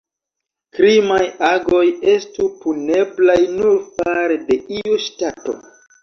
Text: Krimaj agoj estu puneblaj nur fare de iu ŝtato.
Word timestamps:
Krimaj 0.75 1.25
agoj 1.49 1.83
estu 2.13 2.47
puneblaj 2.63 3.35
nur 3.59 3.75
fare 3.99 4.39
de 4.47 4.57
iu 4.79 4.97
ŝtato. 5.05 5.55